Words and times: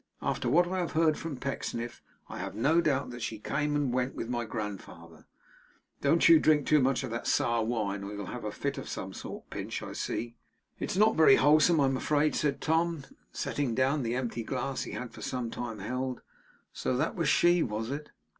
'After 0.19 0.49
what 0.49 0.67
I 0.67 0.79
have 0.79 0.93
heard 0.93 1.15
from 1.15 1.37
Pecksniff, 1.37 2.01
I 2.27 2.39
have 2.39 2.55
no 2.55 2.81
doubt 2.81 3.11
that 3.11 3.21
she 3.21 3.37
came 3.37 3.75
and 3.75 3.93
went 3.93 4.15
with 4.15 4.29
my 4.29 4.45
grandfather. 4.45 5.27
Don't 6.01 6.27
you 6.27 6.39
drink 6.39 6.65
too 6.65 6.79
much 6.79 7.03
of 7.03 7.11
that 7.11 7.27
sour 7.27 7.63
wine, 7.63 8.03
or 8.03 8.11
you'll 8.13 8.25
have 8.25 8.43
a 8.43 8.51
fit 8.51 8.79
of 8.79 8.89
some 8.89 9.13
sort, 9.13 9.47
Pinch, 9.51 9.83
I 9.83 9.93
see.' 9.93 10.37
'It 10.79 10.89
is 10.89 10.97
not 10.97 11.15
very 11.15 11.35
wholesome, 11.35 11.79
I 11.79 11.85
am 11.85 11.97
afraid,' 11.97 12.33
said 12.35 12.61
Tom, 12.61 13.03
setting 13.31 13.75
down 13.75 14.01
the 14.01 14.15
empty 14.15 14.41
glass 14.43 14.85
he 14.85 14.93
had 14.93 15.11
for 15.11 15.21
some 15.21 15.51
time 15.51 15.77
held. 15.77 16.21
'So 16.73 16.97
that 16.97 17.15
was 17.15 17.29
she, 17.29 17.61
was 17.61 17.91
it? 17.91 18.09